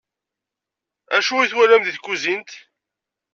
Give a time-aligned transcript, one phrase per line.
[1.15, 2.49] Acu i twalam di tkuzint?